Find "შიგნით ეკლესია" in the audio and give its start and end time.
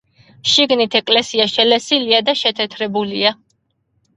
0.53-1.45